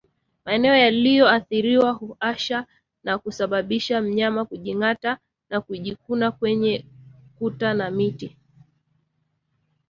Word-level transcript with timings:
Maeneo 0.45 0.75
yaliyoathirika 0.75 1.91
huwasha 1.91 2.65
na 3.03 3.17
kusababisha 3.17 4.01
mnyama 4.01 4.45
kujingata 4.45 5.17
na 5.49 5.61
kujikuna 5.61 6.31
kwenye 6.31 6.85
kuta 7.39 7.73
na 7.73 7.91
miti 7.91 8.37